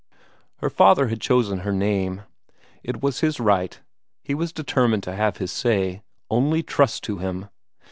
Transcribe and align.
Her 0.61 0.69
father 0.71 1.09
had 1.09 1.21
chosen 1.21 1.59
her 1.59 1.71
name. 1.71 2.23
It 2.81 3.03
was 3.03 3.19
his 3.19 3.39
right; 3.39 3.79
he 4.23 4.33
was 4.33 4.51
determined 4.51 5.03
to 5.03 5.13
have 5.15 5.37
his 5.37 5.51
say 5.51 6.01
only 6.27 6.63
trust 6.63 7.03
to 7.03 7.19
him! 7.19 7.49